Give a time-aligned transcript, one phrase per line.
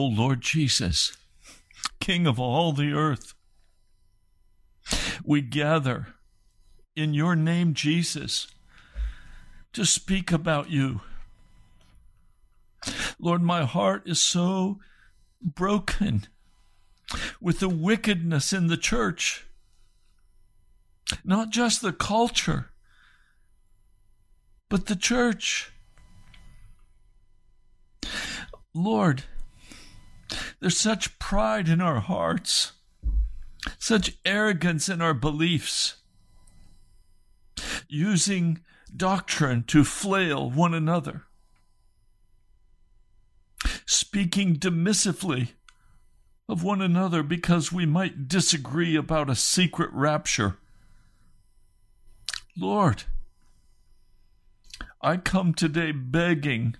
[0.00, 1.14] O Lord Jesus,
[2.00, 3.34] King of all the earth,
[5.22, 6.14] we gather
[6.96, 8.46] in your name, Jesus,
[9.74, 11.02] to speak about you.
[13.18, 14.78] Lord, my heart is so
[15.42, 16.28] broken
[17.38, 19.44] with the wickedness in the church,
[21.22, 22.70] not just the culture,
[24.70, 25.70] but the church.
[28.72, 29.24] Lord,
[30.60, 32.72] there's such pride in our hearts,
[33.78, 35.96] such arrogance in our beliefs,
[37.88, 38.60] using
[38.94, 41.24] doctrine to flail one another,
[43.86, 45.50] speaking dismissively
[46.48, 50.58] of one another because we might disagree about a secret rapture.
[52.56, 53.04] Lord,
[55.00, 56.76] I come today begging,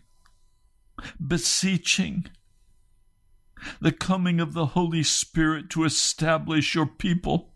[1.24, 2.26] beseeching
[3.80, 7.52] the coming of the Holy Spirit to establish your people.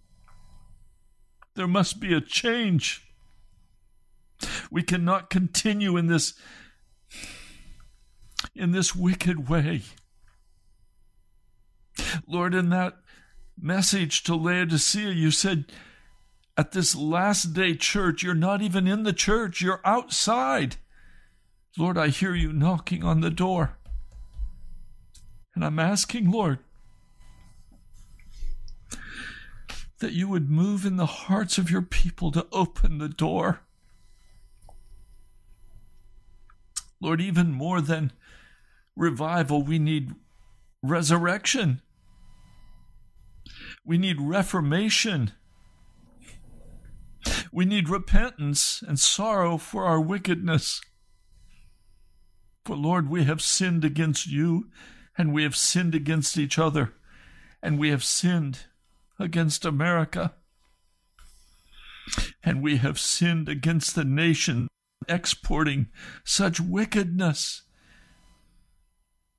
[1.55, 3.07] There must be a change.
[4.71, 6.35] We cannot continue in this
[8.55, 9.83] in this wicked way.
[12.27, 12.95] Lord, in that
[13.59, 15.67] message to Laodicea, you said,
[16.57, 20.77] at this last day church, you're not even in the church, you're outside.
[21.77, 23.79] Lord, I hear you knocking on the door.
[25.55, 26.59] And I'm asking, Lord,
[30.01, 33.61] that you would move in the hearts of your people to open the door.
[37.01, 38.13] Lord, even more than
[38.97, 40.15] revival, we need
[40.83, 41.81] resurrection.
[43.85, 45.33] We need reformation.
[47.53, 50.81] We need repentance and sorrow for our wickedness.
[52.65, 54.71] For Lord, we have sinned against you,
[55.17, 56.95] and we have sinned against each other,
[57.63, 58.61] and we have sinned
[59.19, 60.35] against America,
[62.43, 64.69] and we have sinned against the nation,
[65.09, 65.89] exporting
[66.25, 67.63] such wickedness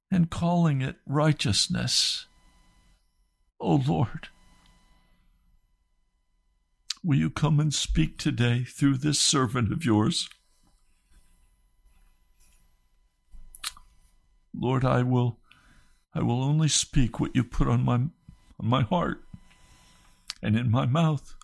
[0.09, 2.27] and calling it righteousness.
[3.59, 4.29] O oh Lord,
[7.03, 10.29] will you come and speak today through this servant of yours?
[14.53, 15.39] Lord, I will
[16.15, 18.11] I will only speak what you put on my on
[18.61, 19.25] my heart
[20.41, 21.35] and in my mouth.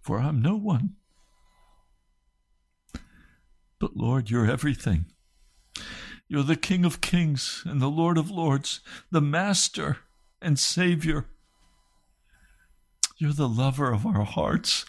[0.00, 0.94] For I'm no one.
[3.80, 5.06] But Lord, you're everything.
[6.28, 8.80] You're the King of kings and the Lord of lords,
[9.10, 9.98] the Master
[10.40, 11.26] and Savior.
[13.18, 14.86] You're the lover of our hearts.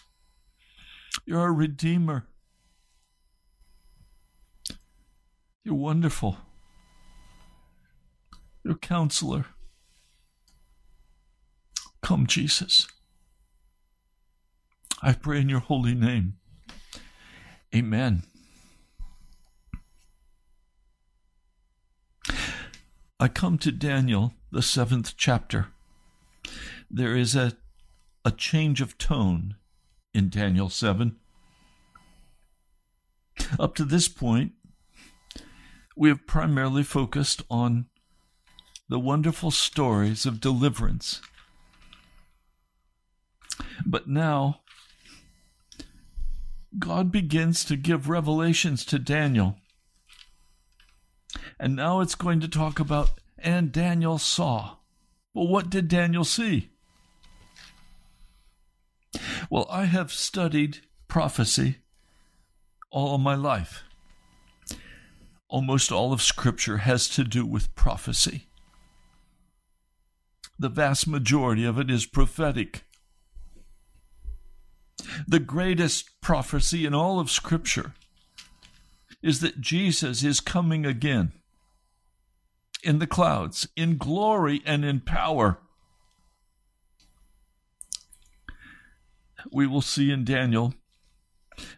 [1.26, 2.26] You're our Redeemer.
[5.64, 6.38] You're wonderful.
[8.64, 9.44] You're counselor.
[12.02, 12.86] Come, Jesus.
[15.02, 16.38] I pray in your holy name.
[17.74, 18.22] Amen.
[23.20, 25.68] I come to Daniel, the seventh chapter.
[26.90, 27.56] There is a,
[28.24, 29.56] a change of tone
[30.14, 31.16] in Daniel 7.
[33.58, 34.52] Up to this point,
[35.96, 37.86] we have primarily focused on
[38.88, 41.20] the wonderful stories of deliverance.
[43.86, 44.60] But now,
[46.78, 49.56] God begins to give revelations to Daniel
[51.58, 54.76] and now it's going to talk about, and Daniel saw.
[55.32, 56.70] Well, what did Daniel see?
[59.50, 61.78] Well, I have studied prophecy
[62.90, 63.84] all my life.
[65.48, 68.48] Almost all of Scripture has to do with prophecy.
[70.58, 72.84] The vast majority of it is prophetic.
[75.26, 77.94] The greatest prophecy in all of Scripture
[79.22, 81.32] is that Jesus is coming again
[82.82, 85.58] in the clouds, in glory and in power.
[89.50, 90.74] We will see in Daniel,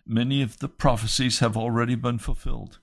[0.04, 2.78] many of the prophecies have already been fulfilled.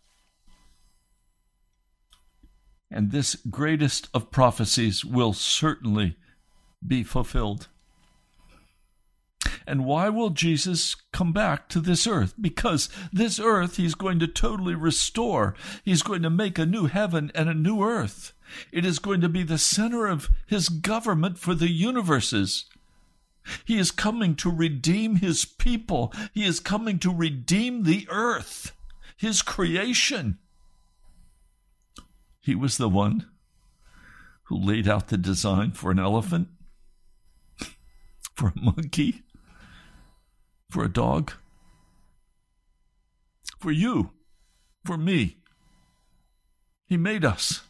[2.93, 6.15] And this greatest of prophecies will certainly
[6.85, 7.67] be fulfilled.
[9.65, 12.35] And why will Jesus come back to this earth?
[12.39, 15.55] Because this earth he's going to totally restore.
[15.83, 18.33] He's going to make a new heaven and a new earth.
[18.71, 22.65] It is going to be the center of his government for the universes.
[23.65, 26.13] He is coming to redeem his people.
[26.31, 28.73] He is coming to redeem the earth,
[29.17, 30.37] his creation.
[32.43, 33.25] He was the one
[34.43, 36.49] who laid out the design for an elephant,
[38.35, 39.23] for a monkey,
[40.69, 41.31] for a dog,
[43.59, 44.11] for you,
[44.83, 45.37] for me.
[46.85, 47.61] He made us.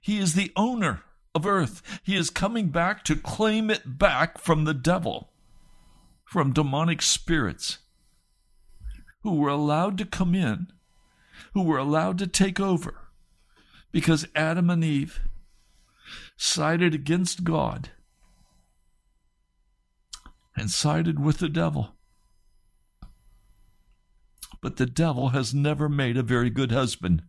[0.00, 1.02] He is the owner
[1.34, 1.82] of earth.
[2.04, 5.32] He is coming back to claim it back from the devil,
[6.24, 7.78] from demonic spirits
[9.24, 10.68] who were allowed to come in,
[11.54, 13.07] who were allowed to take over,
[13.92, 15.20] because Adam and Eve
[16.36, 17.90] sided against God
[20.56, 21.94] and sided with the devil.
[24.60, 27.22] But the devil has never made a very good husband.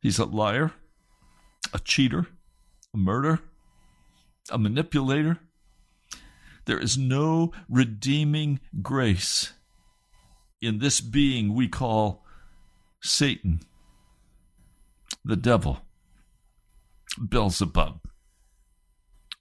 [0.00, 0.72] He's a liar,
[1.72, 2.26] a cheater,
[2.92, 3.40] a murderer,
[4.50, 5.38] a manipulator.
[6.64, 9.52] There is no redeeming grace
[10.60, 12.24] in this being we call
[13.00, 13.60] Satan,
[15.28, 15.82] the devil,
[17.28, 18.00] Beelzebub,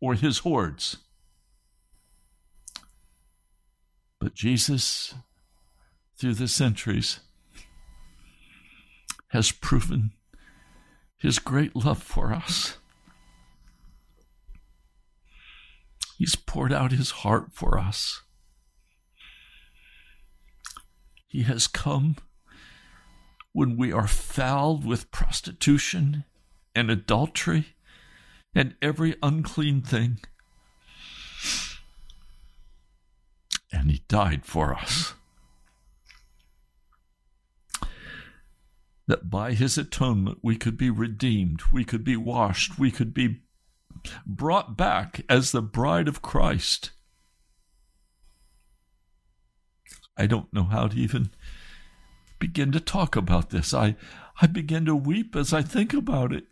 [0.02, 0.98] or his hordes.
[4.20, 5.16] But Jesus,
[6.20, 7.22] through the centuries,
[9.30, 10.12] has proven
[11.18, 12.78] his great love for us.
[16.18, 18.24] He's poured out his heart for us.
[21.28, 22.18] He has come
[23.58, 26.24] when we are fouled with prostitution
[26.76, 27.70] and adultery
[28.54, 30.20] and every unclean thing.
[33.72, 35.16] And he died for us.
[39.08, 43.42] That by his atonement we could be redeemed, we could be washed, we could be
[44.24, 46.92] brought back as the bride of Christ.
[50.16, 51.32] I don't know how to even
[52.40, 53.74] begin to talk about this.
[53.74, 53.96] I,
[54.42, 56.46] I begin to weep as I think about it.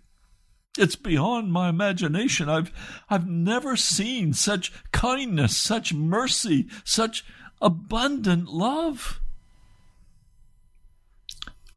[0.77, 2.49] It's beyond my imagination.
[2.49, 2.71] I've,
[3.09, 7.23] I've never seen such kindness, such mercy, such
[7.61, 9.21] abundant love.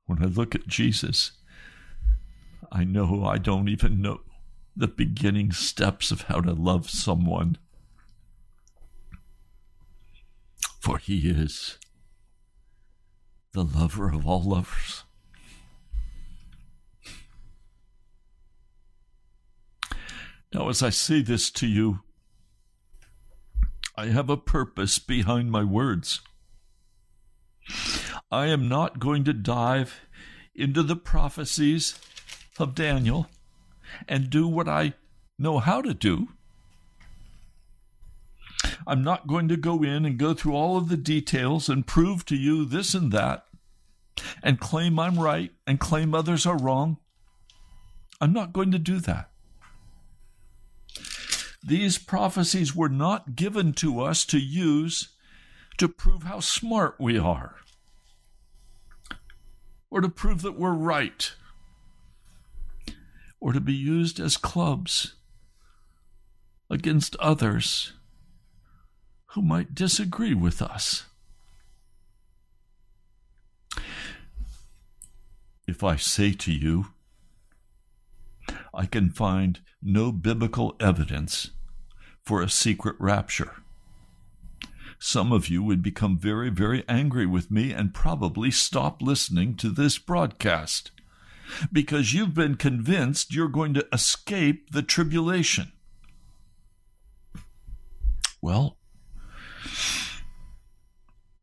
[0.07, 1.33] When I look at Jesus,
[2.73, 4.21] I know I don't even know
[4.75, 7.59] the beginning steps of how to love someone.
[10.81, 11.79] For he is
[13.59, 15.03] the lover of all lovers.
[20.55, 21.99] Now, as I say this to you,
[23.97, 26.21] I have a purpose behind my words.
[28.31, 30.03] I am not going to dive
[30.55, 31.99] into the prophecies
[32.61, 33.29] of Daniel
[34.07, 34.95] and do what I
[35.37, 36.29] know how to do.
[38.87, 42.25] I'm not going to go in and go through all of the details and prove
[42.27, 43.48] to you this and that
[44.43, 46.99] and claim I'm right and claim others are wrong.
[48.21, 49.31] I'm not going to do that.
[51.63, 55.11] These prophecies were not given to us to use
[55.77, 57.57] to prove how smart we are
[59.91, 61.33] or to prove that we're right
[63.41, 65.15] or to be used as clubs
[66.71, 67.93] against others
[69.33, 71.07] who might disagree with us.
[75.69, 76.87] If I say to you,
[78.73, 81.51] I can find no biblical evidence
[82.25, 83.57] for a secret rapture.
[84.99, 89.69] Some of you would become very, very angry with me and probably stop listening to
[89.69, 90.91] this broadcast
[91.71, 95.73] because you've been convinced you're going to escape the tribulation.
[98.41, 98.79] Well,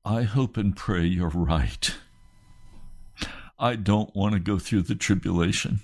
[0.03, 1.95] I hope and pray you're right.
[3.57, 5.79] I don't want to go through the tribulation.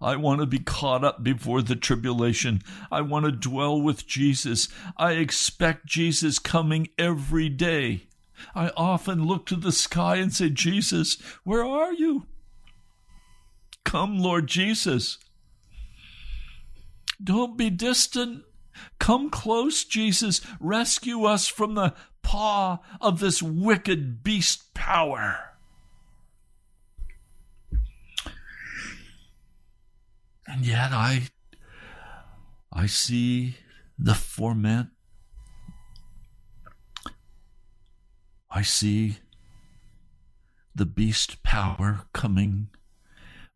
[0.00, 2.62] I want to be caught up before the tribulation.
[2.90, 4.68] I want to dwell with Jesus.
[4.96, 8.06] I expect Jesus coming every day.
[8.54, 12.26] I often look to the sky and say, Jesus, where are you?
[13.84, 15.18] Come, Lord Jesus.
[17.22, 18.44] Don't be distant.
[18.98, 20.40] Come close, Jesus.
[20.60, 25.50] Rescue us from the paw of this wicked beast power.
[30.46, 31.28] And yet I
[32.72, 33.56] I see
[33.96, 34.88] the ferment.
[38.50, 39.18] I see
[40.74, 42.68] the beast power coming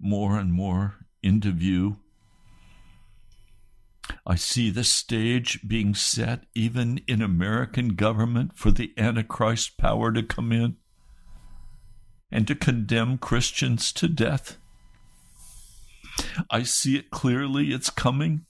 [0.01, 1.99] more and more into view.
[4.31, 10.23] I see the stage being set even in American government for the Antichrist power to
[10.23, 10.77] come in.
[12.31, 14.59] and to condemn Christians to death.
[16.51, 18.45] I see it clearly, it's coming.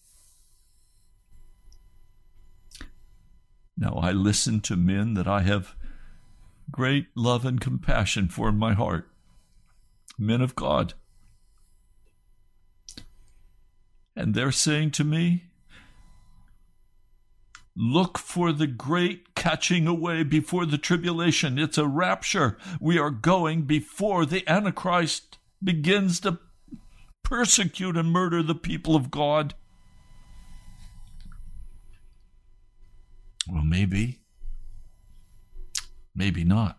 [3.77, 5.77] Now I listen to men that I have
[6.71, 9.09] great love and compassion for in my heart,
[10.19, 10.95] men of God.
[14.17, 15.48] And they're saying to me,
[17.81, 21.61] Look for the great catching away before the tribulation.
[21.61, 22.59] It's a rapture.
[22.81, 26.41] We are going before the Antichrist begins to
[27.23, 29.55] persecute and murder the people of God.
[33.49, 34.23] Well, maybe.
[36.17, 36.79] Maybe not.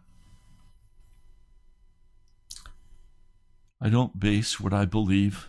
[3.80, 5.48] I don't base what I believe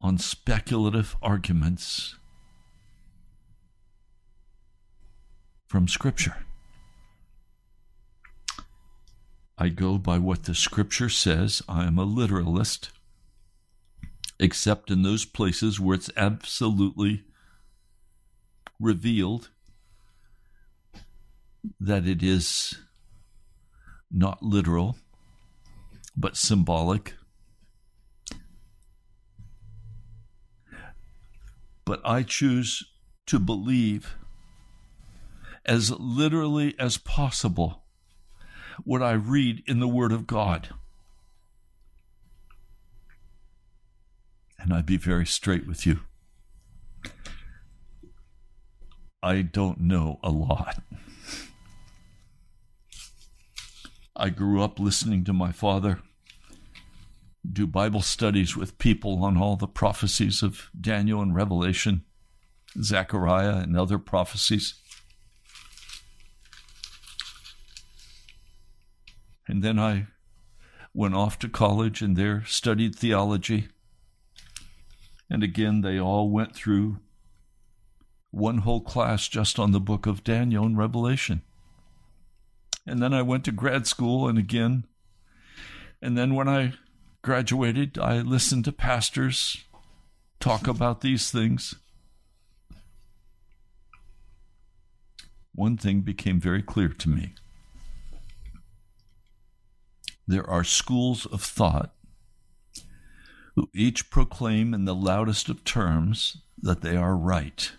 [0.00, 2.16] on speculative arguments
[5.72, 6.36] from Scripture.
[9.56, 11.62] I go by what the Scripture says.
[11.66, 12.90] I am a literalist,
[14.38, 17.24] except in those places where it's absolutely
[18.78, 19.48] revealed
[21.80, 22.74] that it is
[24.10, 24.98] not literal,
[26.14, 27.14] but symbolic.
[31.86, 32.84] But I choose
[33.24, 34.16] to believe
[35.64, 37.82] as literally as possible
[38.84, 40.70] what I read in the Word of God.
[44.58, 46.00] And I'd be very straight with you.
[49.22, 50.82] I don't know a lot.
[54.16, 56.00] I grew up listening to my father
[57.50, 62.04] do Bible studies with people on all the prophecies of Daniel and Revelation,
[62.80, 64.74] Zechariah, and other prophecies.
[69.52, 70.06] And then I
[70.94, 73.68] went off to college and there studied theology.
[75.28, 77.00] And again, they all went through
[78.30, 81.42] one whole class just on the book of Daniel and Revelation.
[82.86, 84.86] And then I went to grad school and again.
[86.00, 86.72] And then when I
[87.20, 89.66] graduated, I listened to pastors
[90.40, 91.74] talk about these things.
[95.54, 97.34] One thing became very clear to me
[100.32, 101.92] there are schools of thought
[103.54, 107.72] who each proclaim in the loudest of terms that they are right.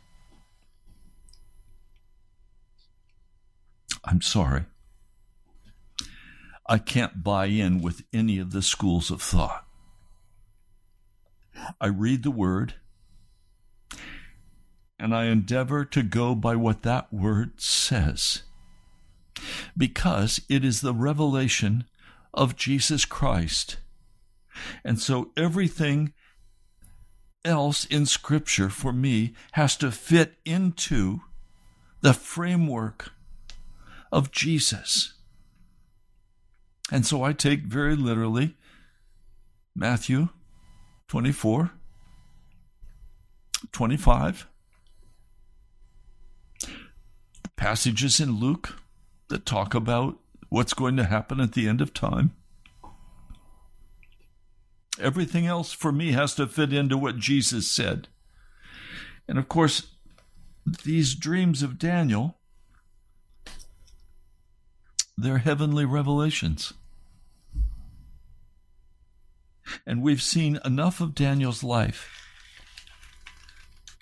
[4.03, 4.65] I'm sorry.
[6.69, 9.65] I can't buy in with any of the schools of thought.
[11.81, 12.75] I read the word
[14.99, 18.43] and I endeavor to go by what that word says
[19.75, 21.85] because it is the revelation
[22.33, 23.77] of Jesus Christ.
[24.83, 26.13] And so everything
[27.45, 31.21] else in Scripture for me has to fit into
[32.01, 33.11] the framework
[34.11, 35.13] of Jesus.
[36.91, 38.55] And so I take very literally
[39.75, 40.29] Matthew
[41.07, 41.71] 24,
[43.71, 44.47] 25,
[47.55, 48.75] passages in Luke
[49.29, 50.17] that talk about
[50.53, 52.31] what's going to happen at the end of time.
[55.01, 58.07] Everything else for me has to fit into what Jesus said.
[59.27, 59.87] And of course,
[60.85, 62.37] these dreams of Daniel,
[65.17, 66.71] they're heavenly revelations.
[69.87, 72.07] And we've seen enough of Daniel's life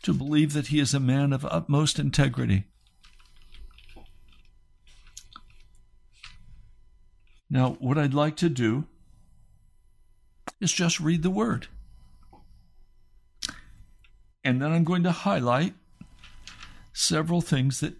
[0.04, 2.66] to believe that he is a man of utmost integrity.
[7.52, 8.86] Now, what I'd like to do
[10.62, 11.68] is just read the word.
[14.42, 15.74] And then I'm going to highlight
[16.94, 17.96] several things that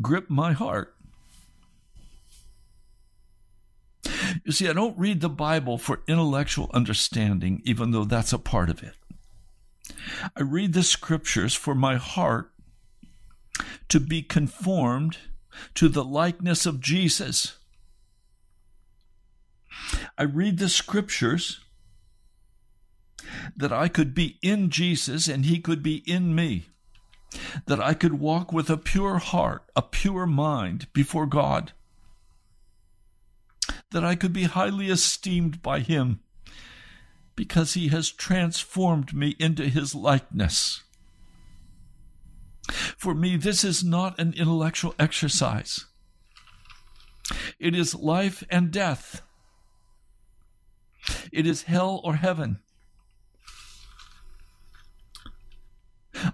[0.00, 0.94] grip my heart.
[4.42, 8.70] You see, I don't read the Bible for intellectual understanding, even though that's a part
[8.70, 8.94] of it.
[10.34, 12.52] I read the scriptures for my heart
[13.90, 15.18] to be conformed
[15.74, 17.57] to the likeness of Jesus.
[20.16, 21.60] I read the scriptures
[23.56, 26.66] that I could be in Jesus and he could be in me,
[27.66, 31.72] that I could walk with a pure heart, a pure mind before God,
[33.90, 36.20] that I could be highly esteemed by him
[37.36, 40.82] because he has transformed me into his likeness.
[42.96, 45.86] For me, this is not an intellectual exercise.
[47.58, 49.22] It is life and death.
[51.32, 52.60] It is hell or heaven.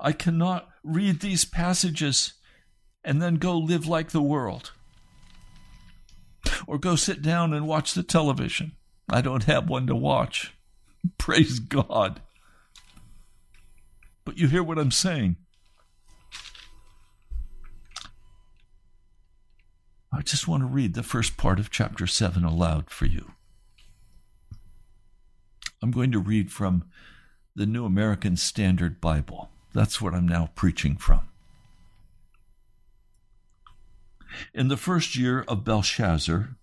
[0.01, 2.35] I cannot read these passages
[3.05, 4.73] and then go live like the world
[6.67, 8.73] or go sit down and watch the television.
[9.11, 10.55] I don't have one to watch.
[11.19, 12.21] Praise God.
[14.25, 15.37] But you hear what I'm saying.
[20.13, 23.33] I just want to read the first part of chapter 7 aloud for you.
[25.85, 26.85] I'm going to read from
[27.55, 29.51] the New American Standard Bible.
[29.75, 31.29] That's what I'm now preaching from.
[34.55, 36.57] In the first year of Belshazzar,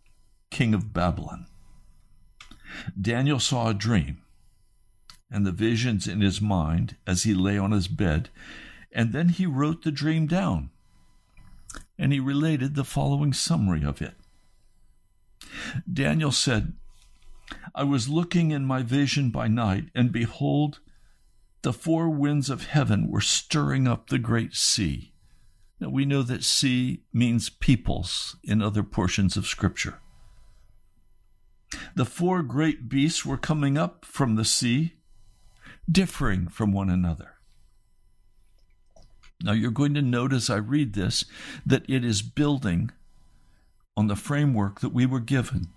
[0.49, 1.45] king of Babylon,
[2.99, 4.23] Daniel saw a dream
[5.29, 8.29] and the visions in his mind as he lay on his bed,
[8.91, 10.71] and then he wrote the dream down.
[11.95, 14.15] And he related the following summary of it.
[15.93, 16.73] Daniel said,
[17.73, 20.79] I was looking in my vision by night, and behold,
[21.61, 25.13] the four winds of heaven were stirring up the great sea.
[25.79, 29.99] Now we know that sea means peoples in other portions of Scripture.
[31.95, 34.95] The four great beasts were coming up from the sea,
[35.89, 37.35] differing from one another.
[39.43, 41.25] Now you're going to note as I read this
[41.65, 42.91] that it is building
[43.97, 45.69] on the framework that we were given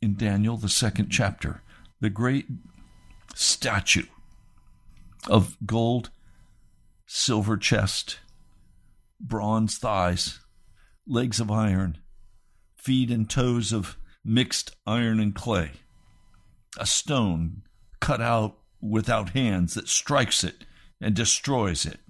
[0.00, 1.62] in Daniel, the second chapter,
[2.00, 2.46] the great
[3.34, 4.06] statue
[5.28, 6.10] of gold,
[7.06, 8.20] silver chest,
[9.20, 10.40] bronze thighs,
[11.06, 11.98] legs of iron,
[12.76, 15.72] feet and toes of mixed iron and clay,
[16.78, 17.62] a stone
[18.00, 20.64] cut out without hands that strikes it
[21.00, 22.00] and destroys it,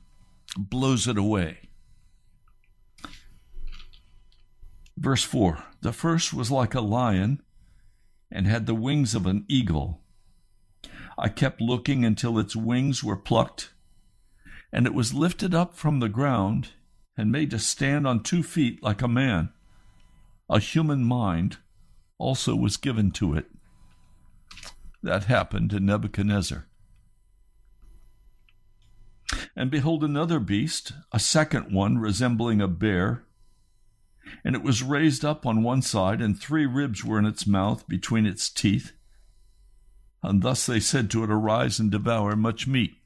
[0.56, 1.58] blows it away.
[4.96, 7.42] Verse 4 The first was like a lion
[8.30, 10.02] and had the wings of an eagle.
[11.18, 13.72] I kept looking until its wings were plucked,
[14.72, 16.70] and it was lifted up from the ground
[17.16, 19.50] and made to stand on two feet like a man.
[20.50, 21.58] A human mind
[22.18, 23.46] also was given to it.
[25.02, 26.66] That happened to Nebuchadnezzar.
[29.54, 33.24] And behold, another beast, a second one resembling a bear,
[34.44, 37.86] and it was raised up on one side, and three ribs were in its mouth
[37.88, 38.92] between its teeth.
[40.22, 42.96] And thus they said to it, Arise and devour much meat.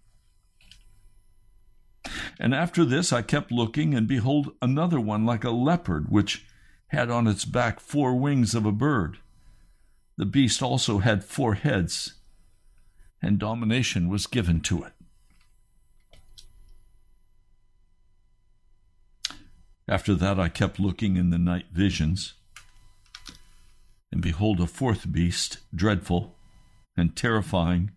[2.39, 6.47] And after this I kept looking, and behold, another one like a leopard, which
[6.89, 9.19] had on its back four wings of a bird.
[10.17, 12.15] The beast also had four heads,
[13.23, 14.93] and domination was given to it.
[19.91, 22.35] After that, I kept looking in the night visions,
[24.13, 26.37] and behold, a fourth beast, dreadful
[26.97, 27.91] and terrifying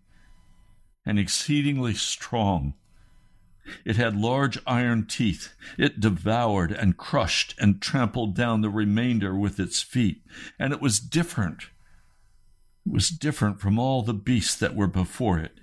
[1.06, 2.74] and exceedingly strong.
[3.84, 5.54] It had large iron teeth.
[5.78, 10.22] It devoured and crushed and trampled down the remainder with its feet.
[10.58, 11.68] And it was different.
[12.84, 15.60] It was different from all the beasts that were before it.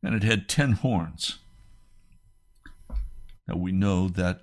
[0.00, 1.38] And it had ten horns.
[3.48, 4.42] Now we know that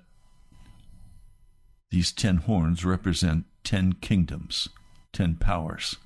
[1.90, 4.68] these ten horns represent ten kingdoms,
[5.12, 5.96] ten powers.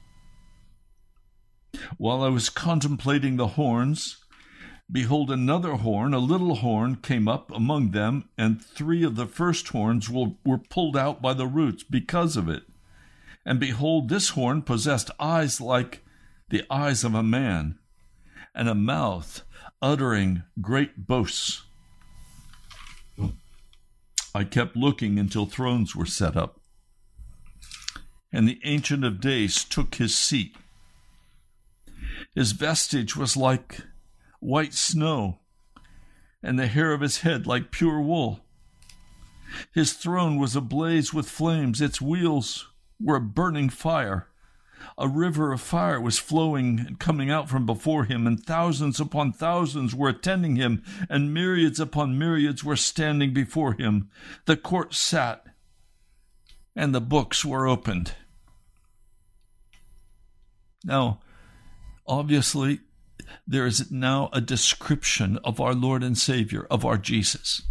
[1.99, 4.19] While I was contemplating the horns,
[4.91, 9.69] behold, another horn, a little horn, came up among them, and three of the first
[9.69, 12.65] horns were, pulled out by the roots because of it.
[13.45, 16.05] And behold, this horn possessed eyes like
[16.51, 17.79] the eyes of a man,
[18.55, 19.43] and a mouth
[19.81, 21.63] uttering great boasts.
[24.35, 26.61] I kept looking until thrones were set up,
[28.33, 30.57] and the Ancient of Days took his seat.
[32.35, 33.81] His vestige was like
[34.39, 35.41] white snow,
[36.43, 38.41] and the hair of his head like pure wool.
[39.75, 42.69] His throne was ablaze with flames, its wheels
[43.01, 44.30] were a burning fire.
[44.97, 49.33] A river of fire was flowing and coming out from before him, and thousands upon
[49.33, 54.11] thousands were attending him, and myriads upon myriads were standing before him.
[54.47, 55.45] The court sat,
[56.75, 58.15] and the books were opened.
[60.85, 61.21] Now,
[62.07, 62.81] obviously,
[63.47, 67.63] there is now a description of our Lord and Savior, of our Jesus.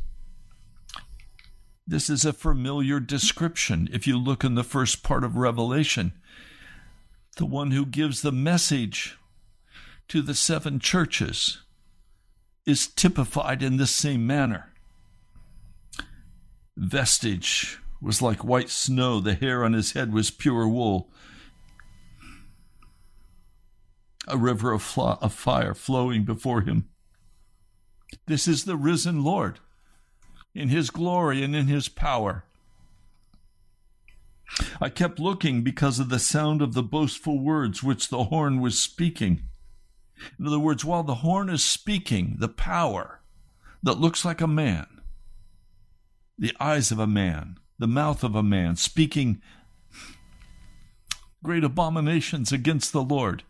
[1.88, 6.13] This is a familiar description if you look in the first part of Revelation
[7.39, 9.17] the one who gives the message
[10.10, 11.60] to the seven churches,
[12.65, 14.73] is typified in this same manner.
[16.75, 21.10] Vestige was like white snow, the hair on his head was pure wool.
[24.28, 26.89] A river of, fl- of fire flowing before him.
[28.28, 29.62] This is the risen Lord
[30.54, 32.43] in his glory and in his power.
[34.81, 38.81] I kept looking because of the sound of the boastful words which the horn was
[38.81, 39.43] speaking.
[40.39, 43.21] In other words, while the horn is speaking, the power
[43.83, 44.88] that looks like a man,
[46.38, 49.41] the eyes of a man, the mouth of a man, speaking
[51.43, 53.43] great abominations against the Lord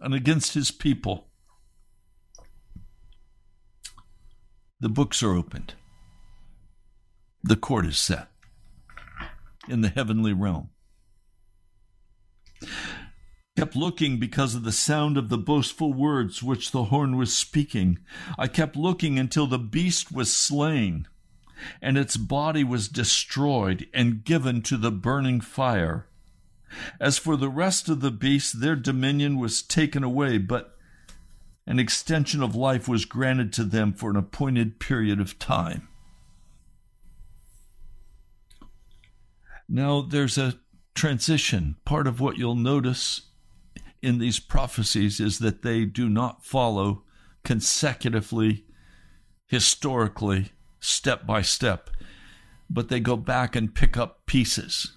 [0.00, 1.28] and against his people.
[4.80, 5.74] The books are opened.
[7.42, 8.28] The court is set
[9.68, 10.70] in the heavenly realm.
[13.56, 17.98] Kept looking because of the sound of the boastful words which the horn was speaking.
[18.38, 21.08] I kept looking until the beast was slain,
[21.80, 26.06] and its body was destroyed and given to the burning fire.
[27.00, 30.76] As for the rest of the beasts, their dominion was taken away, but
[31.66, 35.88] an extension of life was granted to them for an appointed period of time.
[39.68, 40.58] Now, there's a
[40.94, 41.76] transition.
[41.84, 43.22] Part of what you'll notice
[44.02, 47.04] in these prophecies is that they do not follow
[47.44, 48.64] consecutively,
[49.46, 51.90] historically, step by step,
[52.70, 54.96] but they go back and pick up pieces.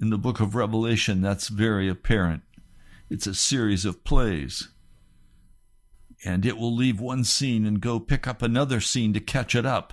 [0.00, 2.42] In the book of Revelation, that's very apparent.
[3.10, 4.68] It's a series of plays.
[6.24, 9.66] And it will leave one scene and go pick up another scene to catch it
[9.66, 9.92] up.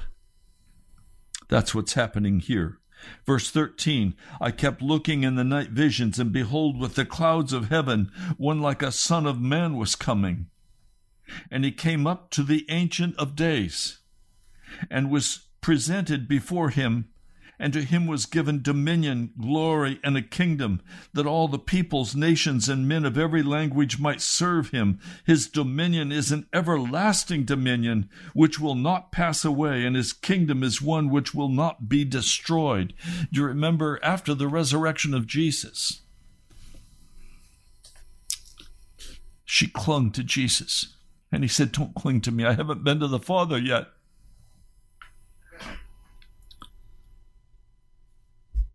[1.50, 2.80] That's what's happening here.
[3.26, 7.70] Verse 13 I kept looking in the night visions, and behold, with the clouds of
[7.70, 10.48] heaven, one like a son of man was coming.
[11.50, 14.00] And he came up to the Ancient of Days,
[14.90, 17.10] and was presented before him
[17.60, 20.82] and to him was given dominion, glory, and a kingdom,
[21.14, 25.00] that all the peoples, nations, and men of every language might serve him.
[25.26, 30.82] His dominion is an everlasting dominion which will not pass away, and his kingdom is
[30.82, 32.94] one which will not be destroyed.
[33.32, 36.02] Do you remember after the resurrection of Jesus?
[39.46, 40.96] She clung to Jesus.
[41.32, 42.46] And he said, Don't cling to me.
[42.46, 43.88] I haven't been to the Father yet.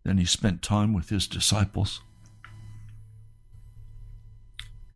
[0.03, 2.01] Then he spent time with his disciples.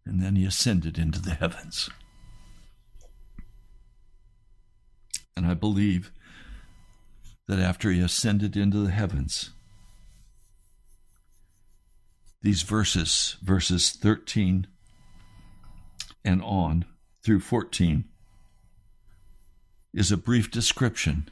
[0.05, 1.89] And then he ascended into the heavens.
[5.35, 6.11] And I believe
[7.47, 9.51] that after he ascended into the heavens,
[12.41, 14.67] these verses, verses 13
[16.23, 16.85] and on
[17.23, 18.05] through 14,
[19.93, 21.29] is a brief description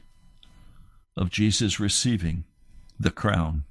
[1.16, 2.44] of Jesus receiving
[2.98, 3.64] the crown.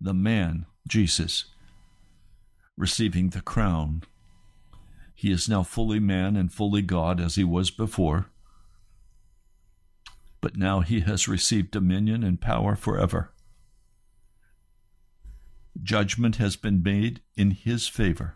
[0.00, 1.46] The man, Jesus,
[2.76, 4.02] receiving the crown.
[5.14, 8.30] He is now fully man and fully God as he was before.
[10.40, 13.32] But now he has received dominion and power forever.
[15.82, 18.34] Judgment has been made in his favor.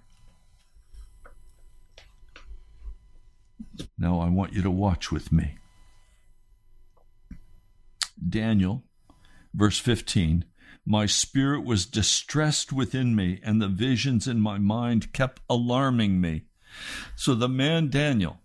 [3.97, 5.59] Now I want you to watch with me.
[8.29, 8.85] Daniel
[9.55, 10.45] Verse 15
[10.85, 16.45] My spirit was distressed within me, and the visions in my mind kept alarming me.
[17.17, 18.41] So the man Daniel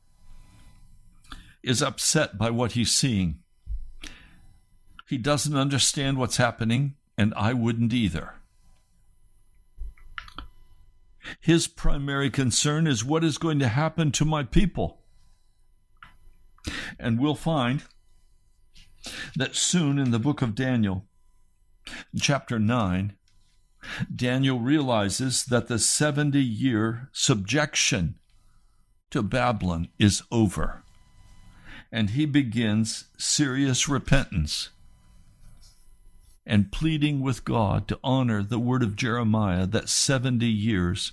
[1.63, 3.39] is upset by what he's seeing.
[5.07, 8.35] He doesn't understand what's happening, and I wouldn't either.
[11.39, 15.01] His primary concern is what is going to happen to my people.
[16.99, 17.83] And we'll find
[19.35, 21.05] that soon in the book of Daniel,
[22.19, 23.13] chapter 9,
[24.13, 28.15] Daniel realizes that the 70 year subjection
[29.11, 30.83] to Babylon is over.
[31.91, 34.69] And he begins serious repentance
[36.45, 41.11] and pleading with God to honor the word of Jeremiah that 70 years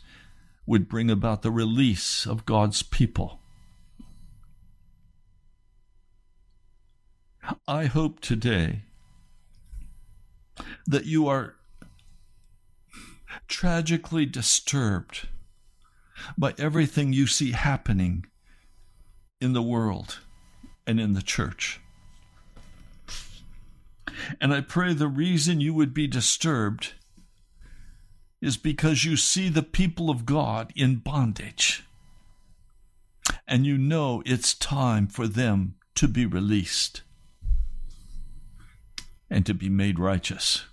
[0.66, 3.40] would bring about the release of God's people.
[7.66, 8.82] I hope today
[10.86, 11.56] that you are
[13.48, 15.28] tragically disturbed
[16.38, 18.26] by everything you see happening
[19.40, 20.20] in the world
[20.86, 21.80] and in the church.
[24.40, 26.92] And I pray the reason you would be disturbed
[28.40, 31.84] is because you see the people of God in bondage.
[33.46, 37.02] And you know it's time for them to be released.
[39.30, 40.64] And to be made righteous.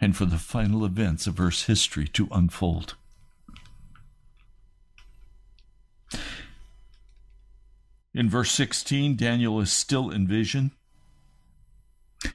[0.00, 2.94] And for the final events of Earth's history to unfold.
[8.14, 10.72] In verse 16, Daniel is still in vision.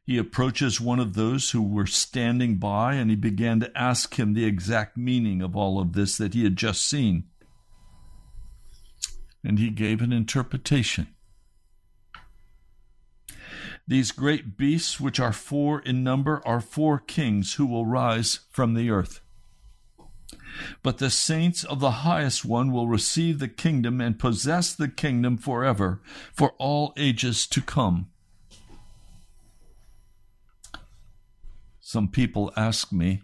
[0.05, 4.33] He approaches one of those who were standing by and he began to ask him
[4.33, 7.25] the exact meaning of all of this that he had just seen.
[9.43, 11.12] And he gave an interpretation.
[13.87, 18.73] These great beasts, which are four in number, are four kings who will rise from
[18.73, 19.19] the earth.
[20.81, 25.37] But the saints of the highest one will receive the kingdom and possess the kingdom
[25.37, 28.09] forever, for all ages to come.
[31.79, 33.21] Some people ask me,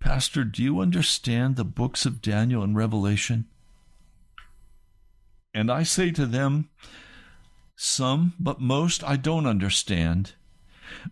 [0.00, 3.46] Pastor, do you understand the books of Daniel and Revelation?
[5.54, 6.68] And I say to them,
[7.76, 10.32] Some, but most I don't understand.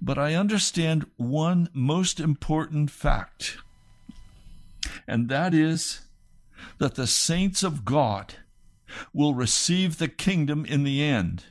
[0.01, 3.59] But I understand one most important fact,
[5.07, 6.03] and that is
[6.79, 8.35] that the saints of God
[9.13, 11.45] will receive the kingdom in the end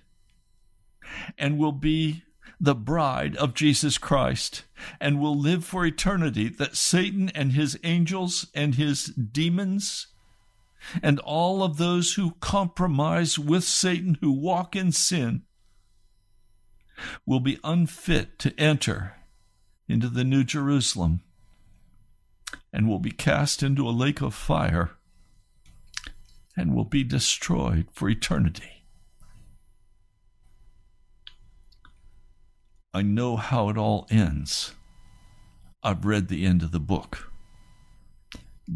[1.37, 2.23] and will be
[2.59, 4.63] the bride of Jesus Christ
[4.99, 10.07] and will live for eternity, that Satan and his angels and his demons
[11.01, 15.43] and all of those who compromise with Satan, who walk in sin,
[17.25, 19.15] will be unfit to enter
[19.87, 21.21] into the New Jerusalem
[22.71, 24.91] and will be cast into a lake of fire
[26.55, 28.85] and will be destroyed for eternity.
[32.93, 34.75] I know how it all ends.
[35.81, 37.31] I've read the end of the book.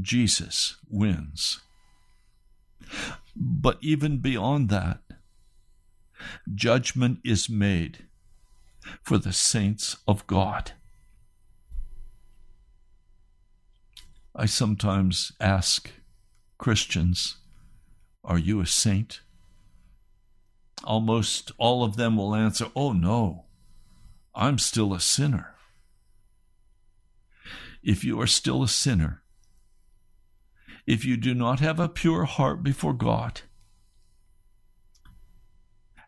[0.01, 1.61] Jesus wins.
[3.35, 5.01] But even beyond that,
[6.53, 8.05] judgment is made
[9.03, 10.71] for the saints of God.
[14.35, 15.91] I sometimes ask
[16.57, 17.37] Christians,
[18.23, 19.21] Are you a saint?
[20.83, 23.45] Almost all of them will answer, Oh, no.
[24.35, 25.55] I'm still a sinner.
[27.81, 29.23] If you are still a sinner,
[30.87, 33.41] if you do not have a pure heart before God,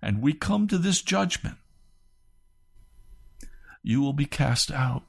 [0.02, 1.58] and we come to this judgment,
[3.84, 5.04] you will be cast out.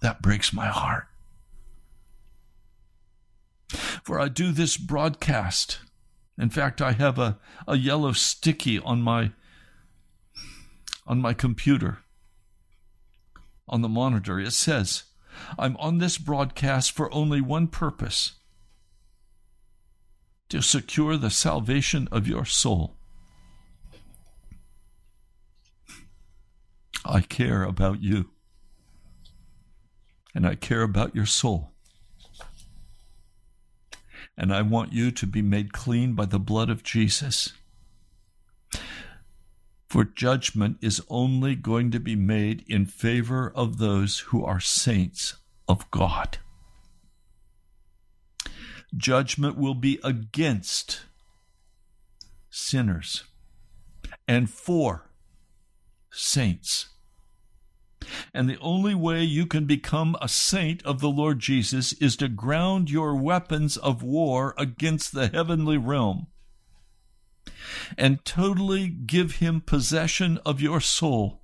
[0.00, 1.06] That breaks my heart.
[4.02, 5.80] For I do this broadcast
[6.38, 9.32] in fact, I have a, a yellow sticky on my
[11.06, 11.98] on my computer
[13.68, 14.38] on the monitor.
[14.38, 15.04] It says,
[15.58, 18.32] I'm on this broadcast for only one purpose
[20.48, 22.96] to secure the salvation of your soul.
[27.04, 28.30] I care about you,
[30.34, 31.72] and I care about your soul
[34.36, 37.52] and I want you to be made clean by the blood of Jesus.
[39.92, 45.36] For judgment is only going to be made in favor of those who are saints
[45.68, 46.38] of God.
[48.96, 51.02] Judgment will be against
[52.48, 53.24] sinners
[54.26, 55.10] and for
[56.10, 56.88] saints.
[58.32, 62.28] And the only way you can become a saint of the Lord Jesus is to
[62.28, 66.28] ground your weapons of war against the heavenly realm
[67.96, 71.40] and totally give him possession of your soul.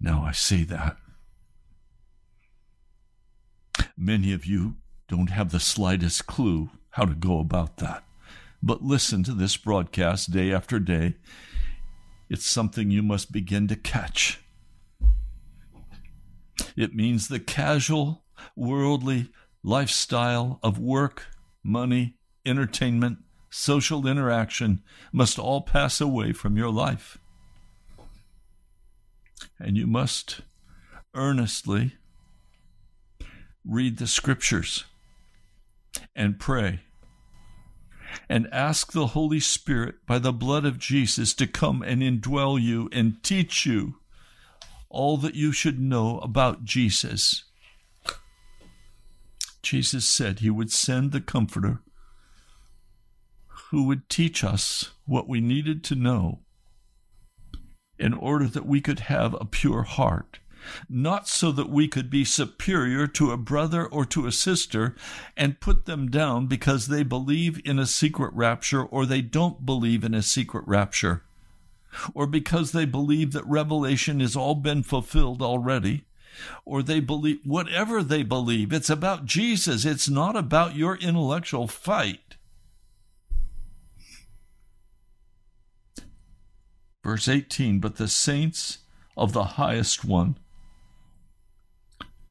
[0.00, 0.96] Now I say that.
[3.96, 4.76] Many of you
[5.08, 8.04] don't have the slightest clue how to go about that.
[8.62, 11.14] But listen to this broadcast day after day
[12.28, 14.40] it's something you must begin to catch.
[16.76, 19.30] It means the casual, worldly
[19.62, 21.26] lifestyle of work,
[21.62, 23.18] money, entertainment,
[23.50, 24.82] social interaction
[25.12, 27.18] must all pass away from your life.
[29.58, 30.40] And you must
[31.14, 31.92] earnestly
[33.64, 34.84] read the scriptures
[36.14, 36.80] and pray
[38.28, 42.88] and ask the Holy Spirit by the blood of Jesus to come and indwell you
[42.92, 43.96] and teach you
[44.88, 47.44] all that you should know about Jesus.
[49.62, 51.80] Jesus said he would send the Comforter
[53.70, 56.40] who would teach us what we needed to know
[57.98, 60.38] in order that we could have a pure heart.
[60.88, 64.96] Not so that we could be superior to a brother or to a sister
[65.36, 70.04] and put them down because they believe in a secret rapture or they don't believe
[70.04, 71.24] in a secret rapture,
[72.14, 76.04] or because they believe that Revelation has all been fulfilled already,
[76.64, 78.72] or they believe whatever they believe.
[78.72, 82.36] It's about Jesus, it's not about your intellectual fight.
[87.02, 88.78] Verse 18 But the saints
[89.16, 90.38] of the highest one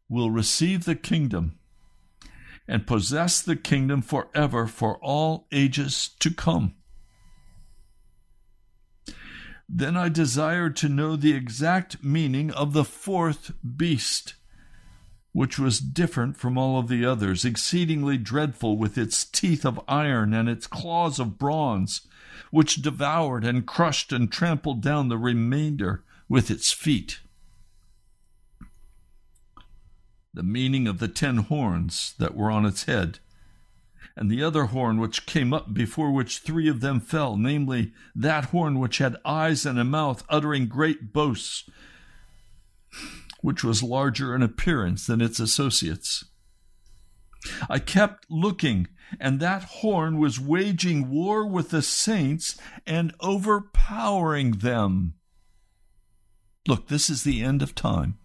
[0.10, 1.58] will receive the kingdom
[2.68, 6.77] and possess the kingdom forever for all ages to come.
[9.70, 14.36] Then I desired to know the exact meaning of the fourth beast,
[15.34, 20.34] which was different from all of the others, exceedingly dreadful, with its teeth of iron
[20.34, 22.08] and its claws of bronze,
[22.50, 27.20] which devoured and crushed and trampled down the remainder with its feet.
[30.34, 33.20] The meaning of the ten horns that were on its head,
[34.18, 38.46] and the other horn which came up before which three of them fell, namely, that
[38.46, 41.70] horn which had eyes and a mouth uttering great boasts,
[43.42, 46.26] which was larger in appearance than its associates.
[47.70, 48.88] I kept looking,
[49.20, 52.58] and that horn was waging war with the saints
[52.88, 55.14] and overpowering them.
[56.68, 58.18] Look, this is the end of time.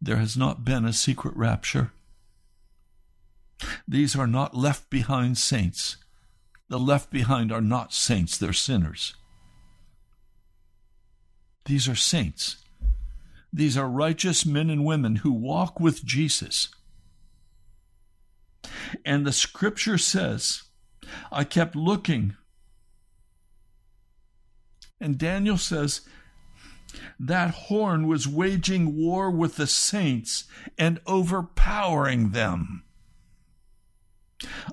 [0.00, 1.90] There has not been a secret rapture.
[3.88, 5.96] These are not left behind saints.
[6.68, 9.14] The left behind are not saints, they're sinners.
[11.64, 12.56] These are saints.
[13.52, 16.68] These are righteous men and women who walk with Jesus.
[19.04, 20.64] And the scripture says,
[21.32, 22.36] I kept looking.
[25.00, 26.02] And Daniel says,
[27.18, 30.44] that horn was waging war with the saints
[30.78, 32.84] and overpowering them.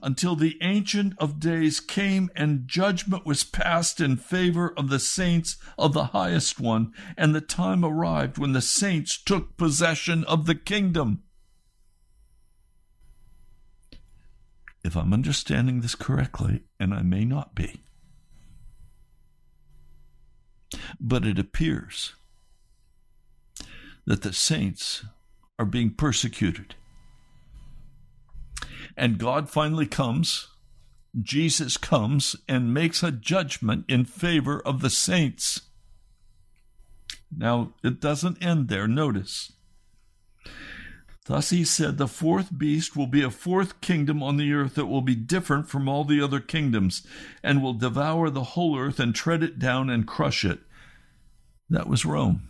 [0.01, 5.57] Until the Ancient of Days came and judgment was passed in favor of the saints
[5.77, 10.55] of the highest one, and the time arrived when the saints took possession of the
[10.55, 11.23] kingdom.
[14.83, 17.83] If I'm understanding this correctly, and I may not be,
[20.99, 22.15] but it appears
[24.05, 25.05] that the saints
[25.57, 26.75] are being persecuted.
[28.95, 30.47] And God finally comes,
[31.19, 35.61] Jesus comes and makes a judgment in favor of the saints.
[37.35, 38.87] Now, it doesn't end there.
[38.87, 39.51] Notice.
[41.25, 44.87] Thus he said, The fourth beast will be a fourth kingdom on the earth that
[44.87, 47.05] will be different from all the other kingdoms,
[47.41, 50.59] and will devour the whole earth and tread it down and crush it.
[51.69, 52.49] That was Rome.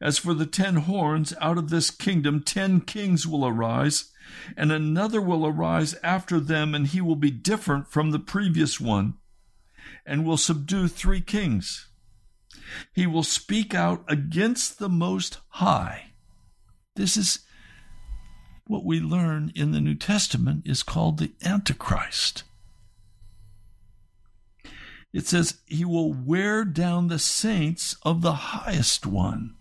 [0.00, 4.10] As for the ten horns, out of this kingdom ten kings will arise,
[4.56, 9.14] and another will arise after them, and he will be different from the previous one,
[10.06, 11.88] and will subdue three kings.
[12.92, 16.12] He will speak out against the Most High.
[16.96, 17.40] This is
[18.66, 22.44] what we learn in the New Testament is called the Antichrist.
[25.12, 29.54] It says, He will wear down the saints of the highest one,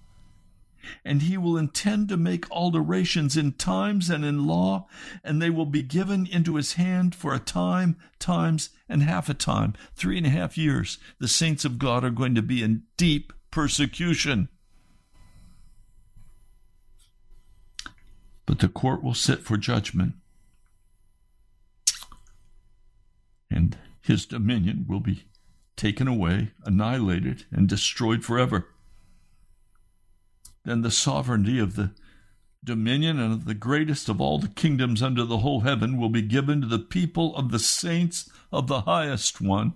[1.04, 4.88] and he will intend to make alterations in times and in law,
[5.24, 9.34] and they will be given into his hand for a time, times, and half a
[9.34, 9.74] time.
[9.96, 10.98] Three and a half years.
[11.20, 14.50] The saints of God are going to be in deep persecution.
[18.46, 20.16] But the court will sit for judgment,
[23.50, 25.24] and his dominion will be
[25.76, 28.68] taken away, annihilated, and destroyed forever.
[30.66, 31.92] Then the sovereignty of the
[32.64, 36.22] dominion and of the greatest of all the kingdoms under the whole heaven will be
[36.22, 39.74] given to the people of the saints of the highest one.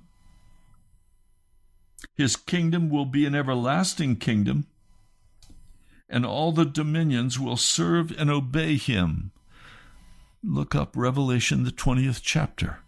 [2.15, 4.67] His kingdom will be an everlasting kingdom,
[6.09, 9.31] and all the dominions will serve and obey him.
[10.43, 12.79] Look up Revelation, the 20th chapter.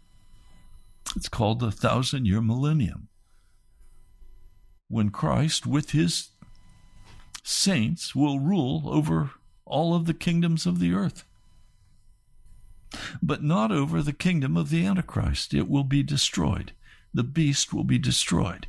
[1.16, 3.10] It's called the thousand year millennium.
[4.88, 6.29] When Christ, with his
[7.44, 9.32] saints, will rule over
[9.66, 11.24] all of the kingdoms of the earth.
[13.22, 15.54] But not over the kingdom of the Antichrist.
[15.54, 16.74] It will be destroyed.
[17.14, 18.68] The beast will be destroyed.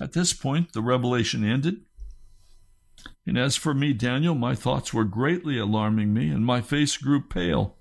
[0.00, 1.82] At this point, the revelation ended.
[3.26, 7.22] And as for me, Daniel, my thoughts were greatly alarming me, and my face grew
[7.22, 7.76] pale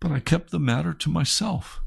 [0.00, 1.80] but I kept the matter to myself.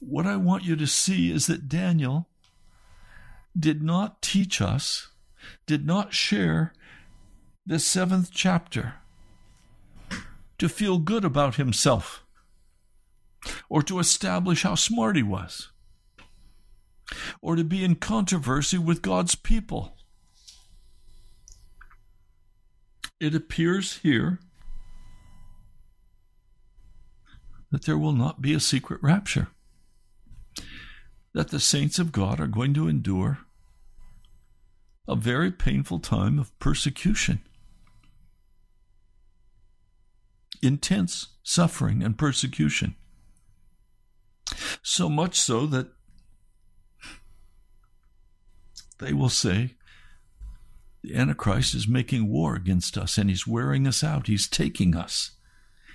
[0.00, 2.28] what I want you to see is that Daniel
[3.58, 5.08] did not teach us,
[5.66, 6.72] did not share
[7.64, 8.94] the seventh chapter
[10.58, 12.24] to feel good about himself
[13.68, 15.70] or to establish how smart he was
[17.40, 19.96] or to be in controversy with God's people.
[23.20, 24.40] It appears here
[27.70, 29.48] that there will not be a secret rapture,
[31.32, 33.45] that the saints of God are going to endure
[35.08, 37.40] a very painful time of persecution,
[40.62, 42.96] intense suffering and persecution.
[44.82, 45.88] So much so that
[48.98, 49.74] they will say,
[51.02, 54.26] the Antichrist is making war against us and he's wearing us out.
[54.26, 55.32] He's taking us.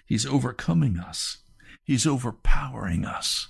[0.05, 1.39] He's overcoming us.
[1.83, 3.47] He's overpowering us.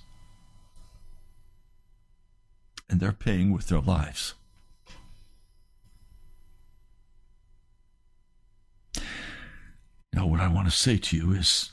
[2.88, 4.34] And they're paying with their lives.
[10.12, 11.72] Now, what I want to say to you is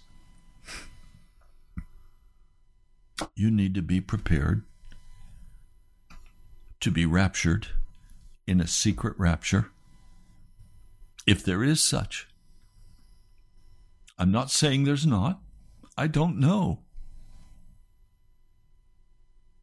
[3.36, 4.64] you need to be prepared
[6.80, 7.68] to be raptured
[8.48, 9.72] in a secret rapture,
[11.28, 12.28] if there is such.
[14.18, 15.42] I'm not saying there's not.
[15.98, 16.80] I don't know.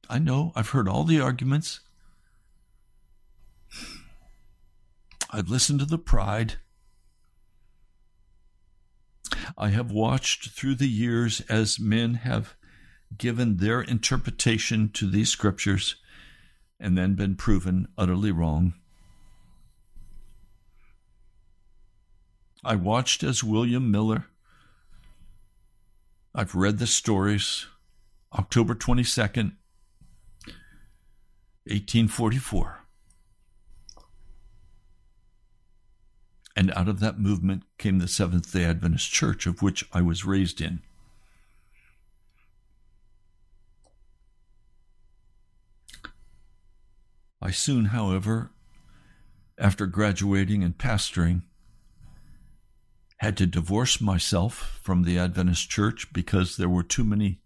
[0.09, 0.53] I know.
[0.55, 1.81] I've heard all the arguments.
[5.31, 6.55] I've listened to the pride.
[9.59, 12.55] I have watched through the years as men have
[13.17, 15.97] given their interpretation to these scriptures
[16.79, 18.75] and then been proven utterly wrong.
[22.63, 24.27] I watched as William Miller,
[26.35, 27.67] I've read the stories,
[28.35, 29.53] October 22nd,
[31.65, 32.86] 1844.
[36.57, 40.25] And out of that movement came the Seventh day Adventist Church, of which I was
[40.25, 40.81] raised in.
[47.43, 48.53] I soon, however,
[49.59, 51.43] after graduating and pastoring,
[53.19, 57.41] had to divorce myself from the Adventist Church because there were too many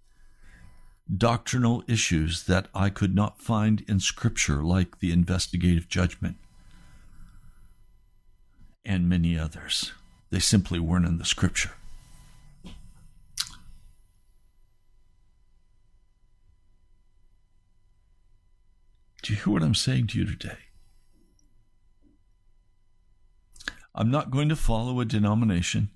[1.17, 6.37] doctrinal issues that I could not find in Scripture, like the investigative judgment
[8.85, 9.93] and many others.
[10.31, 11.73] They simply weren't in the Scripture.
[19.23, 20.57] Do you hear what I'm saying to you today?
[23.95, 25.91] I'm not going to follow a denomination.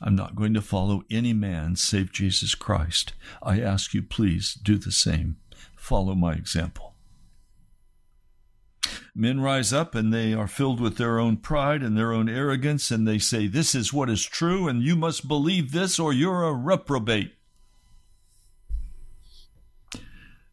[0.00, 3.12] I'm not going to follow any man save Jesus Christ.
[3.42, 5.36] I ask you, please do the same.
[5.76, 6.93] Follow my example.
[9.16, 12.90] Men rise up and they are filled with their own pride and their own arrogance,
[12.90, 16.42] and they say, This is what is true, and you must believe this, or you're
[16.42, 17.32] a reprobate.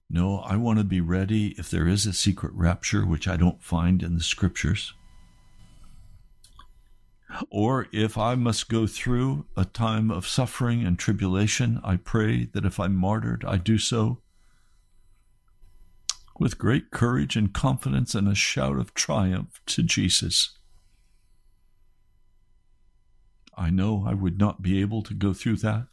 [0.09, 3.63] No, I want to be ready if there is a secret rapture, which I don't
[3.63, 4.93] find in the scriptures.
[7.49, 12.65] Or if I must go through a time of suffering and tribulation, I pray that
[12.65, 14.19] if I'm martyred, I do so
[16.41, 20.57] with great courage and confidence and a shout of triumph to Jesus.
[23.55, 25.85] I know I would not be able to go through that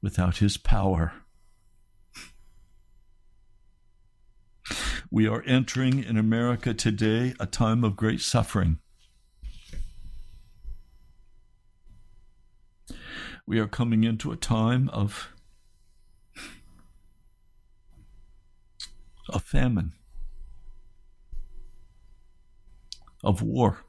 [0.00, 1.14] without His power
[5.10, 8.78] We are entering in America today a time of great suffering.
[13.46, 15.32] We are coming into a time of
[19.28, 19.92] a famine,
[23.22, 23.84] of war.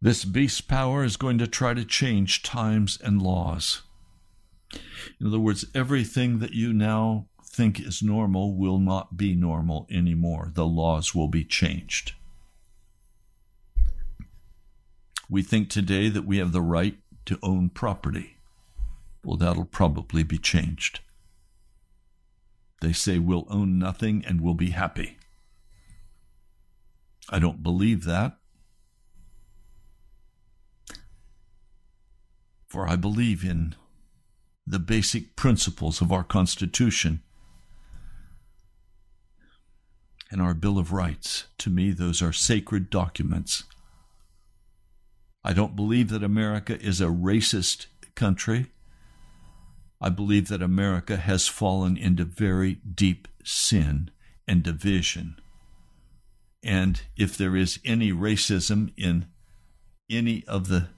[0.00, 3.82] This beast power is going to try to change times and laws.
[5.18, 10.50] In other words, everything that you now think is normal will not be normal anymore.
[10.52, 12.12] The laws will be changed.
[15.30, 18.33] We think today that we have the right to own property.
[19.24, 21.00] Well, that'll probably be changed.
[22.80, 25.16] They say we'll own nothing and we'll be happy.
[27.30, 28.36] I don't believe that.
[32.66, 33.74] For I believe in
[34.66, 37.22] the basic principles of our Constitution
[40.30, 41.44] and our Bill of Rights.
[41.58, 43.64] To me, those are sacred documents.
[45.44, 48.66] I don't believe that America is a racist country.
[50.04, 54.10] I believe that America has fallen into very deep sin
[54.46, 55.36] and division.
[56.62, 59.24] And if there is any racism in
[60.10, 60.88] any of the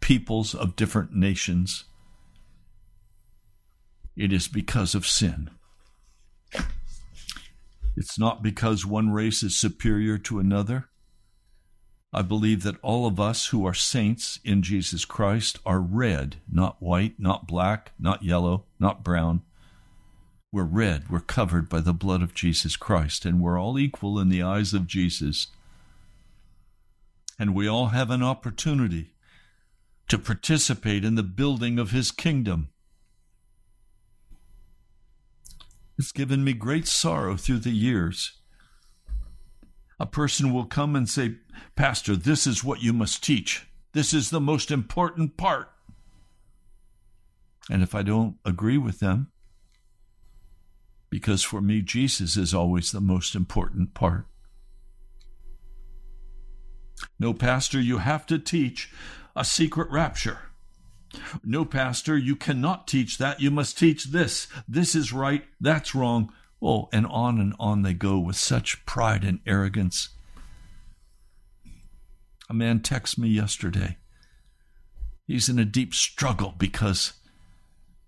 [0.00, 1.84] peoples of different nations,
[4.16, 5.50] it is because of sin.
[7.96, 10.88] It's not because one race is superior to another.
[12.12, 16.80] I believe that all of us who are saints in Jesus Christ are red, not
[16.80, 19.42] white, not black, not yellow, not brown.
[20.50, 21.10] We're red.
[21.10, 24.72] We're covered by the blood of Jesus Christ, and we're all equal in the eyes
[24.72, 25.48] of Jesus.
[27.38, 29.12] And we all have an opportunity
[30.08, 32.70] to participate in the building of his kingdom.
[35.98, 38.37] It's given me great sorrow through the years.
[40.00, 41.36] A person will come and say,
[41.74, 43.66] Pastor, this is what you must teach.
[43.92, 45.72] This is the most important part.
[47.70, 49.30] And if I don't agree with them,
[51.10, 54.26] because for me, Jesus is always the most important part.
[57.18, 58.92] No, Pastor, you have to teach
[59.34, 60.38] a secret rapture.
[61.42, 63.40] No, Pastor, you cannot teach that.
[63.40, 64.46] You must teach this.
[64.66, 65.44] This is right.
[65.60, 66.32] That's wrong.
[66.60, 70.10] Oh, and on and on they go with such pride and arrogance.
[72.50, 73.96] A man texted me yesterday.
[75.26, 77.12] He's in a deep struggle because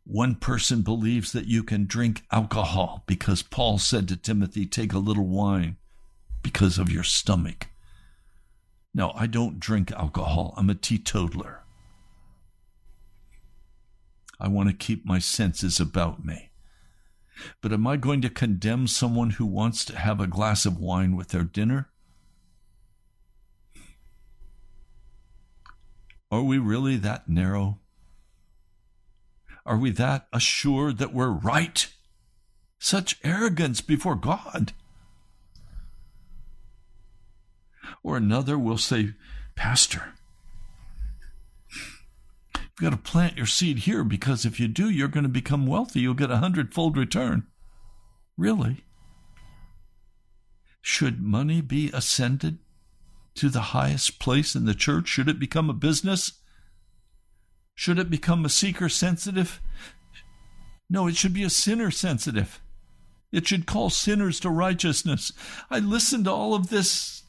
[0.05, 4.99] one person believes that you can drink alcohol because Paul said to Timothy, Take a
[4.99, 5.77] little wine
[6.43, 7.69] because of your stomach.
[8.93, 10.55] No, I don't drink alcohol.
[10.57, 11.63] I'm a teetotaler.
[14.41, 16.50] I want to keep my senses about me.
[17.61, 21.17] But am I going to condemn someone who wants to have a glass of wine
[21.17, 21.89] with their dinner?
[26.31, 27.81] Are we really that narrow?
[29.67, 31.93] Are we that assured that we're right?
[32.79, 34.73] Such arrogance before God.
[38.03, 39.15] Or another will say,
[39.55, 40.15] Pastor,
[42.81, 46.01] got to plant your seed here because if you do, you're going to become wealthy.
[46.01, 47.47] You'll get a hundredfold return.
[48.37, 48.85] Really?
[50.81, 52.59] Should money be ascended
[53.35, 55.09] to the highest place in the church?
[55.09, 56.33] Should it become a business?
[57.75, 59.61] Should it become a seeker sensitive?
[60.89, 62.61] No, it should be a sinner sensitive.
[63.33, 65.33] It should call sinners to righteousness.
[65.71, 67.21] I listened to all of this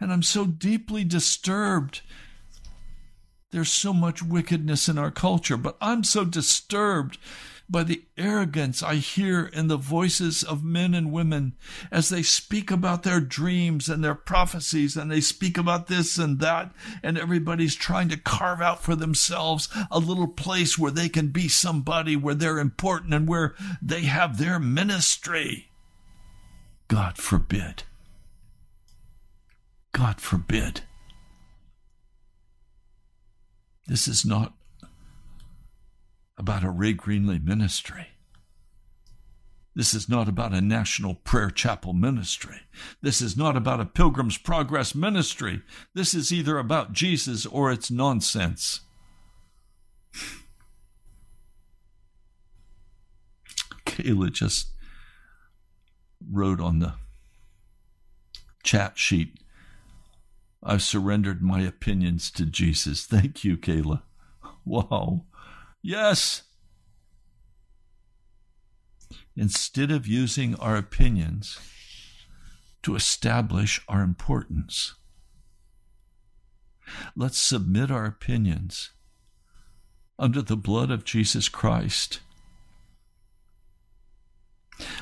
[0.00, 2.02] and I'm so deeply disturbed.
[3.54, 7.18] There's so much wickedness in our culture, but I'm so disturbed
[7.70, 11.54] by the arrogance I hear in the voices of men and women
[11.92, 16.40] as they speak about their dreams and their prophecies and they speak about this and
[16.40, 21.28] that, and everybody's trying to carve out for themselves a little place where they can
[21.28, 25.68] be somebody, where they're important and where they have their ministry.
[26.88, 27.84] God forbid.
[29.92, 30.80] God forbid.
[33.86, 34.54] This is not
[36.38, 38.08] about a Ray Greenley ministry.
[39.76, 42.60] This is not about a National Prayer Chapel ministry.
[43.02, 45.62] This is not about a Pilgrim's Progress ministry.
[45.94, 48.82] This is either about Jesus or it's nonsense.
[53.84, 54.68] Kayla just
[56.30, 56.94] wrote on the
[58.62, 59.40] chat sheet
[60.64, 63.04] I've surrendered my opinions to Jesus.
[63.04, 64.02] Thank you, Kayla.
[64.64, 65.24] Wow.
[65.82, 66.44] Yes.
[69.36, 71.58] Instead of using our opinions
[72.82, 74.94] to establish our importance,
[77.14, 78.90] let's submit our opinions
[80.18, 82.20] under the blood of Jesus Christ.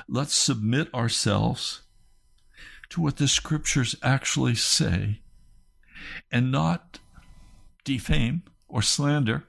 [0.09, 1.83] Let's submit ourselves
[2.89, 5.22] to what the scriptures actually say
[6.31, 6.99] and not
[7.85, 9.45] defame or slander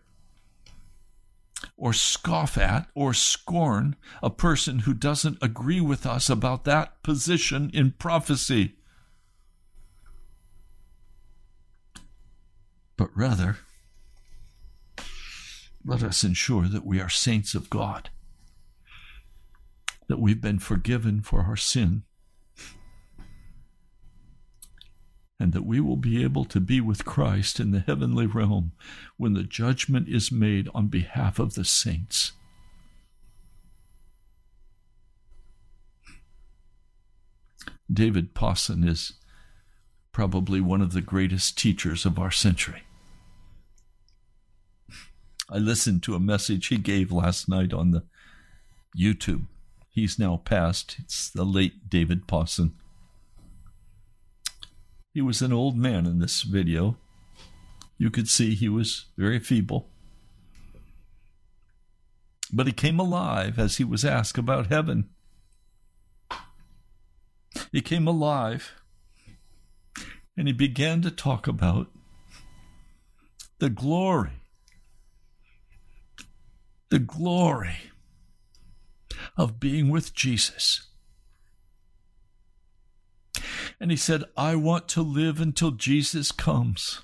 [1.78, 7.72] or scoff at or scorn a person who doesn't agree with us about that position
[7.74, 8.76] in prophecy.
[12.97, 13.58] But rather,
[15.86, 18.10] let us ensure that we are saints of God,
[20.08, 22.04] that we've been forgiven for our sin
[25.40, 28.72] and that we will be able to be with Christ in the heavenly realm
[29.18, 32.34] when the judgment is made on behalf of the saints.
[37.92, 39.14] David Pawson is
[40.12, 42.84] probably one of the greatest teachers of our century.
[45.50, 48.04] I listened to a message he gave last night on the
[48.98, 49.48] YouTube.
[49.90, 50.96] He's now passed.
[51.00, 52.76] It's the late David Pawson.
[55.14, 56.97] He was an old man in this video.
[57.97, 59.89] You could see he was very feeble.
[62.51, 65.09] But he came alive as he was asked about heaven.
[67.72, 68.74] He came alive
[70.36, 71.88] and he began to talk about
[73.59, 74.41] the glory,
[76.89, 77.78] the glory
[79.38, 80.88] of being with Jesus.
[83.84, 87.02] And he said, I want to live until Jesus comes.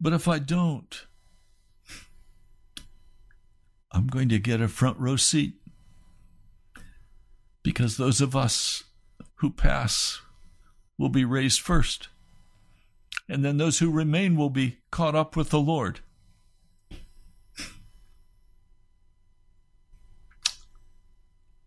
[0.00, 1.04] But if I don't,
[3.92, 5.56] I'm going to get a front row seat
[7.62, 8.84] because those of us
[9.34, 10.22] who pass
[10.96, 12.08] will be raised first.
[13.28, 16.00] And then those who remain will be caught up with the Lord.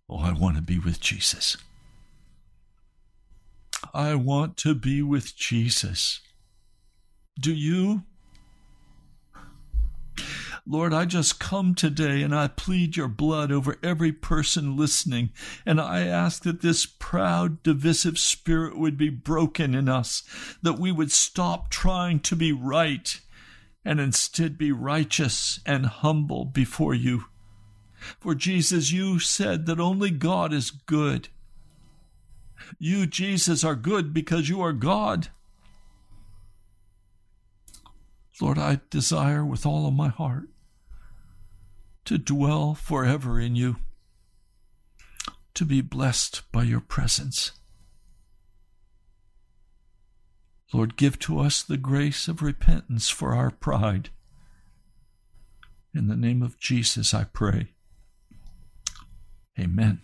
[0.09, 1.55] Oh, I want to be with Jesus.
[3.93, 6.21] I want to be with Jesus.
[7.39, 8.03] Do you?
[10.69, 15.29] Lord, I just come today and I plead your blood over every person listening.
[15.65, 20.23] And I ask that this proud, divisive spirit would be broken in us,
[20.61, 23.19] that we would stop trying to be right
[23.85, 27.25] and instead be righteous and humble before you.
[28.19, 31.29] For Jesus, you said that only God is good.
[32.79, 35.29] You, Jesus, are good because you are God.
[38.39, 40.49] Lord, I desire with all of my heart
[42.05, 43.77] to dwell forever in you,
[45.55, 47.51] to be blessed by your presence.
[50.73, 54.09] Lord, give to us the grace of repentance for our pride.
[55.93, 57.69] In the name of Jesus, I pray.
[59.59, 60.01] Amen.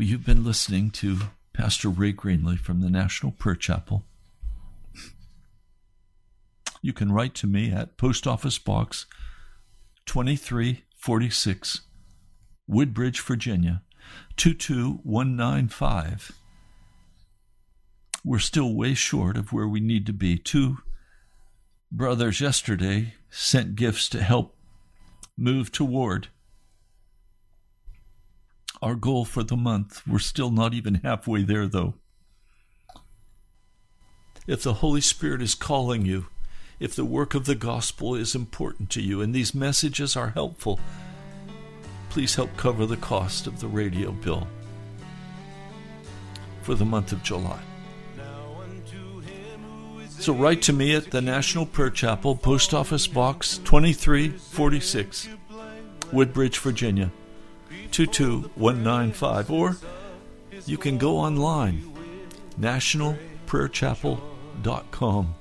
[0.00, 1.18] Well, you've been listening to
[1.52, 4.02] Pastor Ray Greenley from the National Prayer Chapel
[6.80, 9.04] you can write to me at Post Office Box
[10.06, 11.82] 2346,
[12.66, 13.82] Woodbridge, Virginia
[14.38, 16.32] 22195.
[18.24, 20.38] We're still way short of where we need to be.
[20.38, 20.78] Two
[21.92, 24.56] brothers yesterday sent gifts to help
[25.36, 26.28] move toward
[28.82, 30.02] our goal for the month.
[30.06, 31.94] We're still not even halfway there, though.
[34.46, 36.26] If the Holy Spirit is calling you,
[36.78, 40.80] if the work of the gospel is important to you and these messages are helpful,
[42.08, 44.48] please help cover the cost of the radio bill
[46.62, 47.60] for the month of July.
[50.08, 55.28] So write to me at the National Prayer Chapel, Post Office Box 2346,
[56.12, 57.10] Woodbridge, Virginia
[57.90, 59.76] 22195, or
[60.66, 61.82] you can go online,
[62.58, 65.34] nationalprayerchapel.com.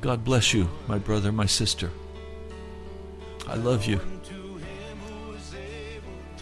[0.00, 1.90] God bless you, my brother, my sister.
[3.48, 4.00] I love you.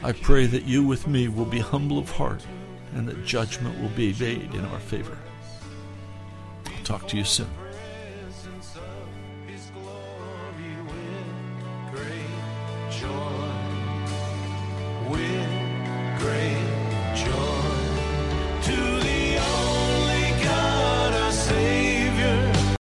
[0.02, 2.44] I pray that you with me will be humble of heart
[2.94, 5.16] and that judgment will be made in our favor.
[6.66, 7.48] I'll talk to you soon.